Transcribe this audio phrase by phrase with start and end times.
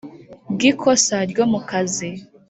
[0.53, 2.09] Bw ikosa ryo mu kazi